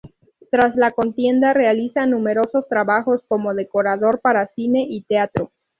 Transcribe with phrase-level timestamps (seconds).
[0.49, 5.51] Tras la contienda, realiza numerosos trabajos como decorador para cine y teatro.